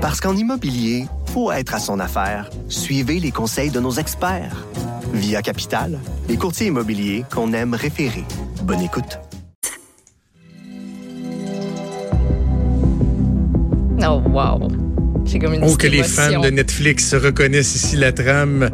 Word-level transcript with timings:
Parce 0.00 0.18
qu'en 0.18 0.34
immobilier, 0.34 1.04
faut 1.26 1.52
être 1.52 1.74
à 1.74 1.78
son 1.78 2.00
affaire. 2.00 2.48
Suivez 2.70 3.20
les 3.20 3.30
conseils 3.30 3.68
de 3.68 3.80
nos 3.80 3.92
experts. 3.92 4.64
Via 5.12 5.42
Capital, 5.42 5.98
les 6.26 6.38
courtiers 6.38 6.68
immobiliers 6.68 7.26
qu'on 7.30 7.52
aime 7.52 7.74
référer. 7.74 8.24
Bonne 8.62 8.80
écoute. 8.80 9.18
Oh, 14.02 14.22
wow. 14.26 14.68
J'ai 15.26 15.38
comme 15.38 15.52
une 15.52 15.64
Oh, 15.64 15.76
que 15.76 15.86
les 15.86 16.02
fans 16.02 16.40
de 16.40 16.48
Netflix 16.48 17.14
reconnaissent 17.14 17.74
ici 17.74 17.96
la 17.96 18.12
trame 18.12 18.70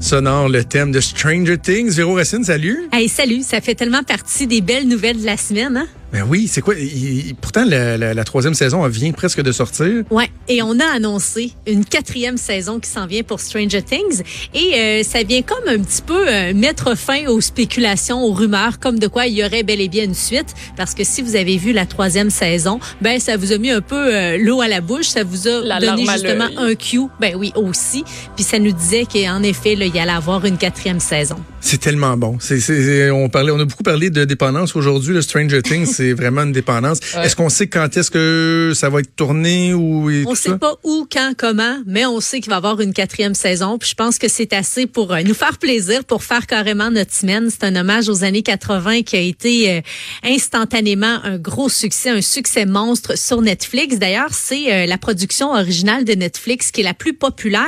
sonore, 0.00 0.48
le 0.48 0.64
thème 0.64 0.92
de 0.92 1.00
Stranger 1.00 1.58
Things. 1.58 1.90
Véro 1.94 2.14
Racine, 2.14 2.42
salut. 2.44 2.88
Hey, 2.92 3.08
salut, 3.08 3.42
ça 3.42 3.60
fait 3.60 3.74
tellement 3.74 4.02
partie 4.02 4.46
des 4.46 4.60
belles 4.60 4.88
nouvelles 4.88 5.20
de 5.20 5.26
la 5.26 5.36
semaine, 5.36 5.76
hein? 5.76 5.86
Ben 6.12 6.24
oui, 6.28 6.48
c'est 6.50 6.60
quoi? 6.60 6.74
il- 6.76 7.36
pourtant, 7.40 7.64
la, 7.64 7.96
la- 7.96 8.14
la 8.14 8.24
troisième 8.24 8.54
saison 8.54 8.84
elle 8.84 8.90
vient 8.90 9.12
presque 9.12 9.42
de 9.42 9.52
sortir. 9.52 10.02
Ouais, 10.10 10.28
et 10.48 10.60
on 10.60 10.80
a 10.80 10.84
annoncé 10.96 11.52
une 11.68 11.84
quatrième 11.84 12.36
saison 12.36 12.80
qui 12.80 12.90
s'en 12.90 13.06
vient 13.06 13.22
pour 13.22 13.38
Stranger 13.38 13.80
Things 13.80 14.22
et 14.52 14.74
euh, 14.74 15.02
ça 15.04 15.22
vient 15.22 15.42
comme 15.42 15.68
un 15.68 15.78
petit 15.78 16.02
peu 16.02 16.26
euh, 16.28 16.52
mettre 16.52 16.96
fin 16.96 17.26
aux 17.28 17.40
spéculations, 17.40 18.24
aux 18.24 18.32
rumeurs, 18.32 18.80
comme 18.80 18.98
de 18.98 19.06
quoi 19.06 19.28
il 19.28 19.34
y 19.36 19.44
aurait 19.44 19.62
bel 19.62 19.80
et 19.80 19.86
bien 19.86 20.02
une 20.02 20.14
suite, 20.16 20.52
parce 20.76 20.94
que 20.96 21.04
si 21.04 21.22
vous 21.22 21.36
avez 21.36 21.56
vu 21.58 21.72
la 21.72 21.86
troisième 21.86 22.30
saison, 22.30 22.80
ben 23.00 23.20
ça 23.20 23.36
vous 23.36 23.52
a 23.52 23.58
mis 23.58 23.70
un 23.70 23.80
peu 23.80 24.12
euh, 24.12 24.36
l'eau 24.36 24.60
à 24.62 24.66
la 24.66 24.80
bouche, 24.80 25.06
ça 25.06 25.22
vous 25.22 25.46
a 25.46 25.60
La 25.62 25.78
donné 25.78 26.04
justement 26.10 26.48
un 26.58 26.74
cue, 26.74 27.02
ben 27.20 27.36
oui 27.36 27.52
aussi, 27.54 28.02
puis 28.34 28.42
ça 28.42 28.58
nous 28.58 28.72
disait 28.72 29.04
qu'en 29.04 29.44
effet 29.44 29.76
là, 29.76 29.86
il 29.92 29.96
y 29.96 30.00
allait 30.00 30.12
avoir 30.12 30.44
une 30.44 30.56
quatrième 30.56 31.00
saison. 31.00 31.36
C'est 31.60 31.78
tellement 31.80 32.16
bon. 32.16 32.38
C'est, 32.40 33.10
on 33.10 33.28
parlait, 33.28 33.50
on 33.52 33.58
a 33.60 33.64
beaucoup 33.64 33.82
parlé 33.82 34.08
de 34.08 34.24
dépendance 34.24 34.74
aujourd'hui. 34.76 35.12
Le 35.14 35.20
Stranger 35.22 35.62
Things, 35.62 35.86
c'est 35.92 36.12
vraiment 36.12 36.42
une 36.42 36.52
dépendance. 36.52 36.98
Ouais. 37.14 37.26
Est-ce 37.26 37.36
qu'on 37.36 37.48
sait 37.48 37.66
quand 37.66 37.94
est-ce 37.96 38.10
que 38.10 38.72
ça 38.74 38.88
va 38.88 39.00
être 39.00 39.14
tourné 39.16 39.74
ou 39.74 40.08
et 40.10 40.24
On 40.26 40.30
tout 40.30 40.36
sait 40.36 40.50
ça? 40.50 40.58
pas 40.58 40.74
où, 40.84 41.06
quand, 41.10 41.32
comment, 41.36 41.78
mais 41.86 42.06
on 42.06 42.20
sait 42.20 42.40
qu'il 42.40 42.50
va 42.50 42.56
y 42.56 42.58
avoir 42.58 42.80
une 42.80 42.92
quatrième 42.92 43.34
saison. 43.34 43.78
Puis 43.78 43.90
je 43.90 43.94
pense 43.94 44.18
que 44.18 44.28
c'est 44.28 44.52
assez 44.52 44.86
pour 44.86 45.12
euh, 45.12 45.22
nous 45.22 45.34
faire 45.34 45.58
plaisir, 45.58 46.04
pour 46.04 46.22
faire 46.24 46.46
carrément 46.46 46.90
notre 46.90 47.12
semaine. 47.12 47.48
C'est 47.50 47.64
un 47.64 47.76
hommage 47.76 48.08
aux 48.08 48.24
années 48.24 48.42
80 48.42 49.02
qui 49.02 49.16
a 49.16 49.20
été 49.20 49.70
euh, 49.76 49.80
instantanément 50.24 51.18
un 51.24 51.36
gros 51.38 51.68
succès, 51.68 52.10
un 52.10 52.22
succès 52.22 52.64
monstre 52.64 53.18
sur 53.18 53.42
Netflix. 53.42 53.98
D'ailleurs, 53.98 54.32
c'est 54.32 54.72
euh, 54.72 54.86
la 54.86 54.98
production 54.98 55.52
originale 55.52 56.04
de 56.04 56.12
Netflix 56.14 56.70
qui 56.70 56.80
est 56.80 56.84
la 56.84 56.94
plus 56.94 57.12
populaire. 57.14 57.60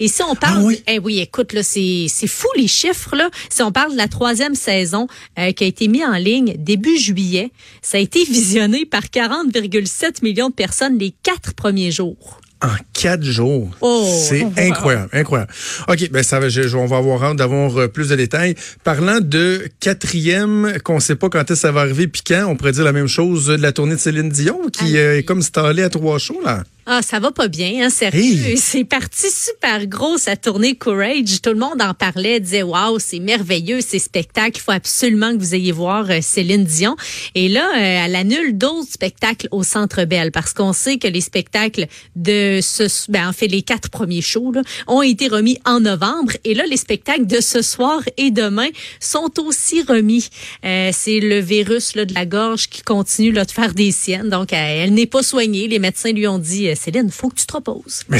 Et 0.00 0.08
si 0.08 0.22
on 0.22 0.34
parle, 0.34 0.58
Ah 0.60 0.64
oui? 0.64 0.82
eh 0.88 0.98
oui, 0.98 1.18
écoute 1.20 1.52
là, 1.52 1.62
c'est 1.66 2.26
fou 2.26 2.48
les 2.56 2.68
chiffres 2.68 3.16
là. 3.16 3.28
Si 3.50 3.62
on 3.62 3.72
parle 3.72 3.92
de 3.92 3.96
la 3.96 4.08
troisième 4.08 4.54
saison 4.54 5.06
euh, 5.38 5.52
qui 5.52 5.64
a 5.64 5.66
été 5.66 5.88
mise 5.88 6.04
en 6.04 6.16
ligne 6.16 6.54
début 6.58 6.96
juillet, 6.98 7.50
ça 7.82 7.98
a 7.98 8.00
été 8.00 8.24
visionné 8.30 8.84
par 8.86 9.02
40,7 9.02 10.22
millions 10.22 10.48
de 10.50 10.54
personnes 10.54 10.98
les 10.98 11.12
quatre 11.22 11.54
premiers 11.54 11.90
jours. 11.90 12.40
En 12.62 12.68
quatre 12.94 13.22
jours. 13.22 13.70
Oh, 13.82 14.08
c'est 14.28 14.40
wow. 14.42 14.52
incroyable, 14.56 15.10
incroyable. 15.12 15.52
OK, 15.88 16.10
ben 16.10 16.22
ça 16.22 16.40
va, 16.40 16.48
je- 16.48 16.62
je- 16.66 16.76
on 16.78 16.86
va 16.86 16.96
avoir 16.96 17.22
hâte 17.22 17.36
d'avoir 17.36 17.76
euh, 17.76 17.86
plus 17.88 18.08
de 18.08 18.16
détails. 18.16 18.54
Parlant 18.82 19.18
de 19.20 19.68
quatrième, 19.78 20.78
qu'on 20.82 20.98
sait 20.98 21.16
pas 21.16 21.28
quand 21.28 21.40
est-ce 21.40 21.48
que 21.48 21.54
ça 21.54 21.70
va 21.72 21.82
arriver, 21.82 22.08
puis 22.08 22.22
quand, 22.26 22.46
on 22.48 22.56
pourrait 22.56 22.72
dire 22.72 22.84
la 22.84 22.92
même 22.92 23.08
chose 23.08 23.46
de 23.48 23.56
la 23.56 23.72
tournée 23.72 23.94
de 23.96 24.00
Céline 24.00 24.30
Dion, 24.30 24.58
qui 24.72 24.96
Ah. 24.96 25.00
euh, 25.00 25.18
est 25.18 25.22
comme 25.22 25.42
stallée 25.42 25.82
à 25.82 25.90
trois 25.90 26.18
shows, 26.18 26.40
là. 26.44 26.64
Ah, 26.88 27.00
ça 27.02 27.18
va 27.18 27.32
pas 27.32 27.48
bien, 27.48 27.84
hein, 27.84 27.90
sérieux. 27.90 28.46
Hey. 28.46 28.56
C'est 28.56 28.84
parti 28.84 29.26
super 29.28 29.88
gros, 29.88 30.18
sa 30.18 30.36
tournée 30.36 30.76
Courage. 30.76 31.42
Tout 31.42 31.50
le 31.50 31.58
monde 31.58 31.82
en 31.82 31.94
parlait, 31.94 32.38
disait, 32.38 32.62
waouh, 32.62 33.00
c'est 33.00 33.18
merveilleux, 33.18 33.80
ces 33.80 33.98
spectacles. 33.98 34.58
Il 34.58 34.60
faut 34.60 34.70
absolument 34.70 35.32
que 35.32 35.38
vous 35.38 35.56
ayez 35.56 35.72
voir 35.72 36.08
euh, 36.08 36.20
Céline 36.22 36.62
Dion. 36.62 36.94
Et 37.34 37.48
là, 37.48 37.68
euh, 37.74 38.04
elle 38.04 38.14
annule 38.14 38.56
d'autres 38.56 38.88
spectacles 38.88 39.48
au 39.50 39.64
Centre 39.64 40.04
Bell 40.04 40.30
parce 40.30 40.52
qu'on 40.52 40.72
sait 40.72 40.98
que 40.98 41.08
les 41.08 41.20
spectacles 41.20 41.86
de 42.14 42.60
ce, 42.62 42.84
ben, 43.10 43.30
en 43.30 43.32
fait, 43.32 43.48
les 43.48 43.62
quatre 43.62 43.90
premiers 43.90 44.22
shows, 44.22 44.52
là, 44.52 44.62
ont 44.86 45.02
été 45.02 45.26
remis 45.26 45.58
en 45.64 45.80
novembre. 45.80 46.34
Et 46.44 46.54
là, 46.54 46.66
les 46.70 46.76
spectacles 46.76 47.26
de 47.26 47.40
ce 47.40 47.62
soir 47.62 48.00
et 48.16 48.30
demain 48.30 48.68
sont 49.00 49.40
aussi 49.40 49.82
remis. 49.82 50.28
Euh, 50.64 50.90
c'est 50.92 51.18
le 51.18 51.40
virus 51.40 51.96
là, 51.96 52.04
de 52.04 52.14
la 52.14 52.26
gorge 52.26 52.68
qui 52.68 52.82
continue 52.82 53.32
là, 53.32 53.44
de 53.44 53.50
faire 53.50 53.74
des 53.74 53.90
siennes. 53.90 54.28
Donc, 54.28 54.52
elle, 54.52 54.82
elle 54.82 54.94
n'est 54.94 55.06
pas 55.06 55.24
soignée. 55.24 55.66
Les 55.66 55.80
médecins 55.80 56.12
lui 56.12 56.28
ont 56.28 56.38
dit, 56.38 56.68
euh, 56.68 56.75
Céline, 56.76 57.10
faut 57.10 57.28
que 57.28 57.36
tu 57.36 57.46
te 57.46 57.52
reposes. 57.54 58.02
Mais 58.08 58.18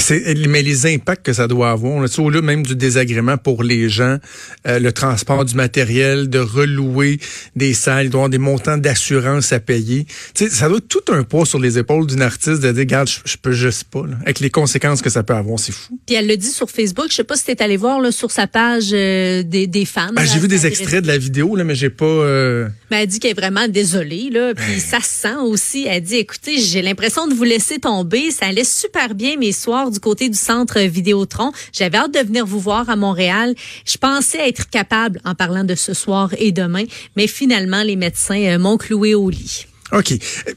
mais 0.49 0.63
les 0.63 0.87
impacts 0.87 1.25
que 1.25 1.33
ça 1.33 1.47
doit 1.49 1.71
avoir, 1.71 2.01
là, 2.01 2.09
au 2.19 2.31
lieu 2.31 2.41
même 2.43 2.65
du 2.65 2.75
désagrément 2.77 3.37
pour 3.37 3.63
les 3.63 3.89
gens, 3.89 4.19
euh, 4.67 4.79
le 4.79 4.93
transport 4.93 5.45
du 5.45 5.55
matériel, 5.55 6.29
de 6.29 6.39
relouer 6.39 7.19
des 7.55 7.75
salles, 7.75 8.09
doit 8.11 8.21
avoir 8.21 8.31
des 8.31 8.39
montants 8.39 8.79
d'assurance 8.79 9.53
à 9.53 9.61
payer. 9.61 10.07
Tu 10.35 10.45
sais, 10.45 10.51
ça 10.51 10.69
doit 10.69 10.79
être 10.79 10.89
tout 10.89 11.13
un 11.13 11.23
poids 11.23 11.47
sur 11.47 11.59
les 11.59 11.79
épaules 11.79 12.07
d'une 12.07 12.23
artiste 12.23 12.63
de 12.63 12.73
dire, 12.73 12.81
regarde, 12.81 13.09
je, 13.09 13.19
je 13.25 13.37
peux 13.37 13.53
juste 13.53 13.85
pas, 13.85 14.07
là. 14.07 14.17
avec 14.23 14.41
les 14.41 14.51
conséquences 14.51 15.03
que 15.03 15.11
ça 15.11 15.23
peut 15.23 15.35
avoir, 15.35 15.59
c'est 15.59 15.73
fou. 15.73 15.99
Puis 16.07 16.17
elle 16.17 16.27
le 16.27 16.37
dit 16.37 16.51
sur 16.51 16.71
Facebook. 16.71 17.07
Je 17.11 17.17
sais 17.17 17.25
pas 17.25 17.37
si 17.37 17.45
t'es 17.45 17.63
allé 17.63 17.77
voir 17.77 18.01
là, 18.01 18.11
sur 18.13 18.31
sa 18.31 18.47
page 18.47 18.91
euh, 18.93 19.43
des, 19.43 19.67
des 19.67 19.85
fans. 19.85 20.11
Ben, 20.15 20.25
j'ai 20.25 20.39
vu 20.39 20.49
des 20.49 20.67
extraits 20.67 21.03
de 21.03 21.09
la 21.09 21.19
vidéo, 21.19 21.55
là, 21.57 21.65
mais 21.65 21.75
j'ai 21.75 21.91
pas. 21.91 22.05
euh, 22.07 22.69
Mais 22.91 23.03
elle 23.03 23.09
dit 23.09 23.19
qu'elle 23.21 23.33
est 23.33 23.35
vraiment 23.41 23.69
désolée, 23.69 24.31
là. 24.31 24.55
Puis 24.55 24.81
ça 24.81 25.01
se 25.01 25.09
sent 25.23 25.37
aussi. 25.43 25.87
Elle 25.89 26.03
dit, 26.03 26.17
écoutez, 26.17 26.59
j'ai 26.59 26.83
l'impression 26.83 27.27
de 27.27 27.35
vous 27.35 27.45
laisser 27.45 27.79
tomber. 27.79 28.31
Ça 28.31 28.46
allait 28.47 28.65
super 28.65 29.15
bien 29.15 29.37
mes 29.37 29.53
soirs 29.53 29.91
du 29.91 30.01
côté 30.01 30.29
du 30.29 30.39
centre 30.39 30.81
Vidéotron. 30.81 31.53
J'avais 31.73 31.99
hâte 31.99 32.15
de 32.15 32.21
venir 32.21 32.47
vous 32.47 32.61
voir 32.61 32.89
à 32.89 32.97
Montréal. 32.97 33.55
Je 33.85 33.99
pensais 33.99 34.49
être 34.49 34.71
capable 34.71 35.21
en 35.25 35.35
parlant 35.35 35.65
de 35.65 35.75
ce 35.75 35.95
soir 35.95 36.31
et 36.39 36.53
demain. 36.53 36.85
Mais 37.17 37.27
finalement, 37.27 37.83
les 37.83 37.97
médecins 37.97 38.43
euh, 38.43 38.59
m'ont 38.59 38.77
cloué 38.77 39.15
au 39.15 39.31
lit. 39.31 39.67
OK. 39.93 40.15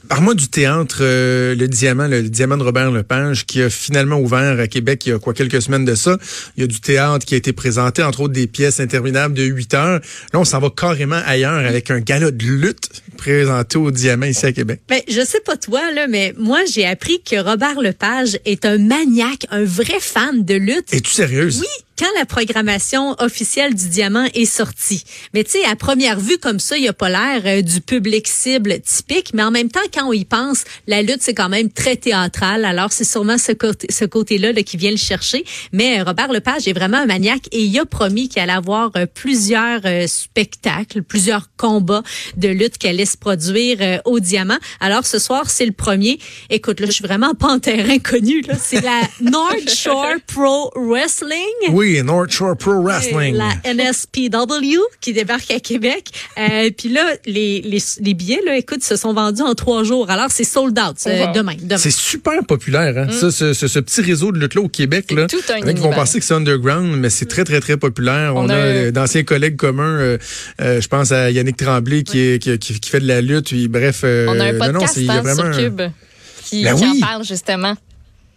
Parle-moi 0.07 0.33
du 0.33 0.47
théâtre 0.47 0.99
euh, 1.01 1.53
Le 1.53 1.67
Diamant, 1.67 2.07
le, 2.07 2.23
Diamant 2.23 2.57
de 2.57 2.63
Robert 2.63 2.91
Lepage, 2.91 3.45
qui 3.45 3.61
a 3.61 3.69
finalement 3.69 4.19
ouvert 4.19 4.59
à 4.59 4.67
Québec 4.67 5.05
il 5.05 5.09
y 5.09 5.11
a 5.13 5.19
quelques 5.33 5.61
semaines 5.61 5.85
de 5.85 5.93
ça. 5.93 6.17
Il 6.57 6.61
y 6.61 6.63
a 6.63 6.67
du 6.67 6.81
théâtre 6.81 7.25
qui 7.25 7.35
a 7.35 7.37
été 7.37 7.53
présenté, 7.53 8.01
entre 8.01 8.21
autres 8.21 8.33
des 8.33 8.47
pièces 8.47 8.79
interminables 8.79 9.35
de 9.35 9.43
8 9.43 9.73
heures. 9.75 9.99
Là, 10.33 10.39
on 10.39 10.45
s'en 10.45 10.59
va 10.59 10.71
carrément 10.75 11.21
ailleurs 11.25 11.63
avec 11.63 11.91
un 11.91 11.99
gala 11.99 12.31
de 12.31 12.43
lutte 12.43 12.89
présenté 13.19 13.77
au 13.77 13.91
Diamant 13.91 14.27
ici 14.27 14.45
à 14.45 14.53
Québec. 14.53 14.79
Ben, 14.87 15.01
je 15.07 15.21
sais 15.21 15.41
pas 15.41 15.57
toi, 15.57 15.91
là, 15.91 16.07
mais 16.07 16.33
moi, 16.37 16.61
j'ai 16.71 16.85
appris 16.85 17.21
que 17.21 17.35
Robert 17.35 17.81
Lepage 17.81 18.39
est 18.45 18.65
un 18.65 18.77
maniaque, 18.77 19.45
un 19.51 19.65
vrai 19.65 19.99
fan 19.99 20.45
de 20.45 20.55
lutte. 20.55 20.93
Es-tu 20.93 21.11
sérieuse? 21.11 21.59
Oui, 21.59 21.67
quand 21.99 22.17
la 22.17 22.25
programmation 22.25 23.15
officielle 23.19 23.75
du 23.75 23.89
Diamant 23.89 24.27
est 24.33 24.45
sortie. 24.45 25.03
Mais 25.33 25.43
tu 25.43 25.51
sais, 25.51 25.65
à 25.65 25.75
première 25.75 26.19
vue, 26.19 26.37
comme 26.37 26.59
ça, 26.59 26.77
il 26.77 26.87
a 26.87 26.93
pas 26.93 27.09
l'air 27.09 27.41
euh, 27.45 27.61
du 27.61 27.81
public 27.81 28.27
cible 28.27 28.79
typique, 28.79 29.33
mais 29.33 29.43
en 29.43 29.51
même 29.51 29.69
temps, 29.69 29.79
quand 29.93 30.07
on 30.07 30.13
y 30.13 30.23
pense, 30.23 30.63
la 30.87 31.01
lutte, 31.01 31.21
c'est 31.21 31.33
quand 31.33 31.49
même 31.49 31.69
très 31.69 31.97
théâtral. 31.97 32.63
Alors, 32.63 32.93
c'est 32.93 33.03
sûrement 33.03 33.37
ce 33.37 33.51
côté, 33.51 33.87
ce 33.91 34.05
côté-là 34.05 34.53
là, 34.53 34.63
qui 34.63 34.77
vient 34.77 34.91
le 34.91 34.97
chercher. 34.97 35.43
Mais 35.73 35.99
euh, 35.99 36.03
Robert 36.03 36.31
Lepage 36.31 36.67
est 36.67 36.73
vraiment 36.73 36.97
un 36.97 37.05
maniaque 37.05 37.47
et 37.51 37.63
il 37.63 37.79
a 37.79 37.85
promis 37.85 38.29
qu'il 38.29 38.41
allait 38.41 38.53
avoir 38.53 38.91
euh, 38.95 39.05
plusieurs 39.05 39.81
euh, 39.85 40.07
spectacles, 40.07 41.01
plusieurs 41.03 41.49
combats 41.57 42.03
de 42.37 42.47
lutte 42.47 42.77
qui 42.77 42.87
allaient 42.87 43.05
se 43.05 43.17
produire 43.17 43.99
au 44.05 44.19
Diamant. 44.19 44.57
Alors, 44.79 45.05
ce 45.05 45.19
soir, 45.19 45.49
c'est 45.49 45.65
le 45.65 45.71
premier. 45.71 46.19
Écoute, 46.49 46.79
là, 46.79 46.85
je 46.85 46.91
suis 46.91 47.03
vraiment 47.03 47.33
pas 47.33 47.47
en 47.47 47.59
connu. 48.03 48.43
C'est 48.61 48.81
la 48.81 49.01
North 49.21 49.69
Shore 49.69 50.15
Pro 50.27 50.71
Wrestling. 50.75 51.39
Oui, 51.71 51.88
North 52.03 52.31
Shore 52.31 52.55
Pro 52.55 52.81
Wrestling. 52.81 53.35
La 53.35 53.51
NSPW 53.65 54.77
qui 55.01 55.13
débarque 55.13 55.51
à 55.51 55.59
Québec. 55.59 56.09
Euh, 56.37 56.69
Puis 56.77 56.89
là, 56.89 57.03
les, 57.25 57.61
les, 57.61 57.79
les 58.01 58.13
billets, 58.13 58.41
là, 58.45 58.55
écoute, 58.57 58.83
se 58.83 58.95
sont 58.95 59.13
vendus 59.13 59.41
en 59.41 59.53
trois 59.55 59.83
jours. 59.83 60.09
Alors, 60.09 60.27
c'est 60.29 60.43
sold 60.43 60.77
out 60.79 60.95
euh, 61.07 61.25
Wow. 61.25 61.33
demain. 61.33 61.55
demain. 61.61 61.77
C'est 61.77 61.91
super 61.91 62.43
populaire, 62.47 62.95
hein? 62.97 63.07
Ça, 63.11 63.31
ce, 63.31 63.53
ce, 63.53 63.67
ce 63.67 63.79
petit 63.79 64.01
réseau 64.01 64.31
de 64.31 64.39
lutte-là 64.39 64.61
au 64.61 64.69
Québec, 64.69 65.05
C'est 65.09 65.15
là. 65.15 65.27
tout 65.27 65.37
un 65.49 65.57
Il 65.57 65.61
y 65.61 65.63
en 65.63 65.67
a 65.67 65.73
qui 65.73 65.81
vont 65.81 65.91
penser 65.93 66.19
que 66.19 66.25
c'est 66.25 66.33
underground, 66.33 66.95
mais 66.97 67.09
c'est 67.09 67.25
très, 67.25 67.43
très, 67.43 67.59
très 67.59 67.77
populaire. 67.77 68.33
On, 68.35 68.45
On 68.45 68.49
a, 68.49 68.53
a- 68.53 68.57
euh, 68.57 68.91
d'anciens 68.91 69.23
collègues 69.23 69.55
communs. 69.57 69.99
euh, 69.99 70.17
euh, 70.61 70.79
je 70.81 70.87
pense 70.87 71.11
à 71.11 71.31
Yannick 71.31 71.57
Tremblay 71.57 72.03
qui, 72.03 72.19
est, 72.19 72.39
qui, 72.41 72.57
qui, 72.59 72.79
qui 72.79 72.89
fait 72.89 72.99
de 72.99 73.07
la 73.07 73.21
lutte. 73.21 73.47
Puis, 73.47 73.67
bref. 73.67 74.01
euh, 74.03 74.25
On 74.29 74.39
a 74.39 74.45
un 74.45 74.51
non, 74.53 74.65
non, 74.65 74.73
podcast 74.79 74.97
y 74.97 75.09
a 75.09 75.13
hein, 75.13 75.21
vraiment 75.21 75.53
sur 75.53 75.63
Cube 75.63 75.81
qui, 76.43 76.63
Ben 76.63 76.75
qui 76.75 76.83
oui. 76.83 77.01
en 77.03 77.05
parle 77.07 77.23
justement. 77.25 77.75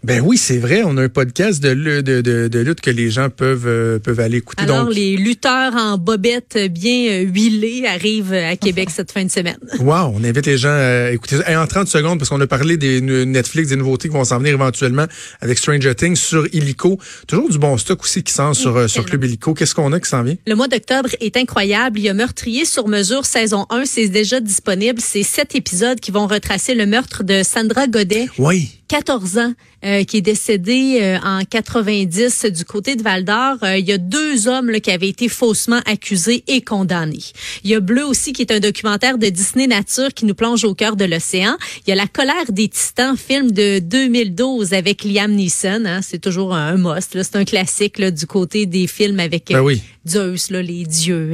Ben 0.05 0.21
oui, 0.21 0.37
c'est 0.37 0.59
vrai. 0.59 0.83
On 0.85 0.97
a 0.97 1.03
un 1.03 1.09
podcast 1.09 1.63
de, 1.63 1.69
lu- 1.71 2.03
de, 2.03 2.21
de, 2.23 2.49
de 2.49 2.59
lutte 2.59 2.81
que 2.81 2.91
les 2.91 3.09
gens 3.11 3.31
peuvent, 3.31 3.67
euh, 3.67 3.99
peuvent 4.01 4.19
aller 4.19 4.39
écouter. 4.39 4.63
Alors, 4.65 4.87
Donc, 4.87 4.95
les 4.95 5.17
lutteurs 5.17 5.75
en 5.77 5.97
bobette 5.97 6.59
bien 6.71 7.07
euh, 7.11 7.23
huilés 7.23 7.85
arrivent 7.87 8.33
à 8.33 8.57
Québec 8.57 8.89
cette 8.91 9.13
fin 9.13 9.25
de 9.25 9.31
semaine. 9.31 9.59
wow, 9.81 10.13
on 10.15 10.25
invite 10.25 10.47
les 10.47 10.59
gens 10.59 10.73
à 10.73 11.13
écouter 11.13 11.37
ça. 11.37 11.51
Et 11.53 11.57
en 11.57 11.67
30 11.67 11.87
secondes, 11.87 12.19
parce 12.19 12.31
qu'on 12.31 12.41
a 12.41 12.47
parlé 12.49 12.77
des 12.77 13.01
Netflix, 13.01 13.69
des 13.69 13.77
nouveautés 13.77 14.09
qui 14.09 14.15
vont 14.15 14.25
s'en 14.25 14.39
venir 14.39 14.55
éventuellement 14.55 15.07
avec 15.41 15.59
Stranger 15.59 15.95
Things 15.95 16.17
sur 16.17 16.47
Illico. 16.53 16.99
Toujours 17.29 17.49
du 17.49 17.59
bon 17.59 17.79
stock 17.79 18.03
aussi 18.03 18.25
qui 18.25 18.33
sort 18.33 18.57
sur, 18.57 18.77
euh, 18.77 18.89
sur. 18.89 19.05
Club 19.05 19.25
Illico. 19.25 19.55
Qu'est-ce 19.55 19.75
qu'on 19.75 19.93
a 19.93 20.01
qui 20.01 20.09
s'en 20.09 20.23
vient? 20.23 20.37
Le 20.47 20.55
mois 20.55 20.69
d'octobre 20.69 21.11
est 21.21 21.37
incroyable. 21.37 21.99
Il 21.99 22.05
y 22.05 22.09
a 22.09 22.15
Meurtrier 22.15 22.65
sur 22.65 22.89
mesure 22.89 23.25
saison 23.25 23.67
1. 23.71 23.85
C'est 23.85 24.09
déjà 24.09 24.41
disponible. 24.41 25.01
C'est 25.01 25.23
sept 25.23 25.55
épisodes 25.55 26.01
qui 26.01 26.11
vont 26.11 26.27
retracer 26.27 26.75
le 26.75 26.87
meurtre 26.87 27.23
de 27.25 27.43
Sandra 27.45 27.87
Godet. 27.87 28.27
Oui. 28.39 28.82
14 28.93 29.39
ans, 29.39 29.55
euh, 29.87 30.05
qui 30.05 30.19
est 30.19 30.21
décédé 30.21 30.99
euh, 31.01 31.19
en 31.25 31.45
90 31.49 32.45
du 32.55 32.63
côté 32.67 32.95
de 32.95 33.03
Val 33.03 33.25
d'Or. 33.25 33.57
Euh, 33.63 33.79
il 33.79 33.89
y 33.89 33.93
a 33.93 33.97
deux 33.97 34.49
hommes 34.49 34.69
là, 34.69 34.81
qui 34.81 34.91
avaient 34.91 35.09
été 35.09 35.31
faussement 35.31 35.81
accusés 35.87 36.45
et 36.47 36.61
condamnés. 36.61 37.33
Il 37.65 37.71
y 37.71 37.75
a 37.75 37.81
Bleu 37.81 38.05
aussi, 38.05 38.35
qui 38.35 38.43
est 38.43 38.53
un 38.53 38.61
documentaire 38.61 39.17
de 39.17 39.29
Disney 39.29 39.67
Nature 39.67 40.13
qui 40.13 40.27
nous 40.27 40.35
plonge 40.35 40.65
au 40.65 40.75
cœur 40.75 40.95
de 40.95 41.07
l'océan. 41.07 41.57
Il 41.87 41.89
y 41.89 41.93
a 41.93 41.95
La 41.95 42.07
colère 42.07 42.51
des 42.51 42.69
titans, 42.69 43.17
film 43.17 43.51
de 43.51 43.79
2012 43.79 44.75
avec 44.75 45.05
Liam 45.05 45.33
Neeson. 45.33 45.85
Hein, 45.87 46.01
c'est 46.03 46.21
toujours 46.21 46.55
un 46.55 46.77
must. 46.77 47.17
C'est 47.23 47.37
un 47.37 47.47
classique 47.47 47.99
là, 47.99 48.11
du 48.11 48.27
côté 48.27 48.67
des 48.67 48.87
films 48.87 49.21
avec 49.21 49.47
Ben 49.49 49.63
oui. 49.63 49.81
Zeus, 50.09 50.51
là, 50.51 50.63
les 50.63 50.85
dieux, 50.85 51.29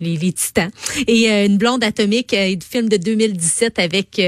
les, 0.00 0.16
les, 0.16 0.32
titans. 0.32 0.70
Et 1.06 1.28
une 1.46 1.58
blonde 1.58 1.84
atomique, 1.84 2.34
film 2.68 2.88
de 2.88 2.96
2017 2.96 3.78
avec 3.78 4.20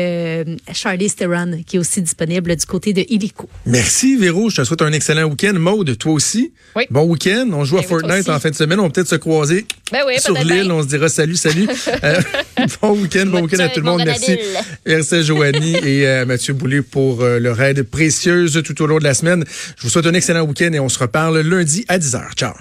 Charlie 0.72 1.10
Theron, 1.10 1.62
qui 1.66 1.76
est 1.76 1.78
aussi 1.78 2.02
disponible 2.02 2.54
du 2.54 2.66
côté 2.66 2.92
de 2.92 3.04
Illico. 3.08 3.48
Merci 3.66 4.16
Véro, 4.16 4.50
je 4.50 4.56
te 4.56 4.64
souhaite 4.64 4.82
un 4.82 4.92
excellent 4.92 5.24
week-end. 5.24 5.54
Maude, 5.54 5.96
toi 5.98 6.12
aussi. 6.12 6.52
Oui. 6.76 6.84
Bon 6.90 7.04
week-end. 7.04 7.48
On 7.52 7.64
joue 7.64 7.78
à 7.78 7.80
Ben 7.80 7.88
Fortnite 7.88 8.28
en 8.28 8.38
fin 8.38 8.50
de 8.50 8.54
semaine. 8.54 8.80
On 8.80 8.84
va 8.84 8.90
peut-être 8.90 9.08
se 9.08 9.16
croiser 9.16 9.66
Ben 9.90 10.00
oui, 10.06 10.20
sur 10.20 10.34
l'île. 10.34 10.70
On 10.70 10.82
se 10.82 10.88
dira 10.88 11.08
salut, 11.08 11.36
salut. 11.36 11.68
Euh, 12.04 12.20
bon 12.82 12.92
week-end, 12.92 13.26
bon 13.26 13.42
week-end 13.42 13.58
à 13.58 13.68
tout 13.68 13.80
le 13.80 13.86
mon 13.86 13.98
monde. 13.98 14.04
Merci. 14.06 14.38
Merci 14.86 15.16
à 15.16 15.22
Joanie 15.22 15.76
et 15.84 16.06
à 16.06 16.24
Mathieu 16.24 16.54
Boulay 16.54 16.82
pour 16.82 17.20
euh, 17.20 17.38
leur 17.38 17.60
aide 17.60 17.82
précieuse 17.82 18.62
tout 18.64 18.80
au 18.82 18.86
long 18.86 18.98
de 18.98 19.04
la 19.04 19.14
semaine. 19.14 19.44
Je 19.76 19.82
vous 19.82 19.90
souhaite 19.90 20.06
un 20.06 20.14
excellent 20.14 20.42
week-end 20.42 20.72
et 20.72 20.80
on 20.80 20.88
se 20.88 20.98
reparle 20.98 21.40
lundi 21.40 21.84
à 21.88 21.98
10h. 21.98 22.34
Ciao. 22.36 22.54